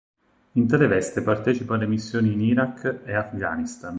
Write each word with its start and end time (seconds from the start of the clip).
In 0.53 0.65
tale 0.65 0.87
veste 0.87 1.21
partecipa 1.21 1.75
alle 1.75 1.85
missioni 1.85 2.33
in 2.33 2.41
Iraq 2.41 3.01
e 3.05 3.13
Afghanistan. 3.13 3.89